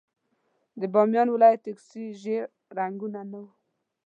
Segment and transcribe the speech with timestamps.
[0.79, 2.43] د بامیان ولايت ټکسي ژېړ
[2.77, 3.49] رنګونه نه وو.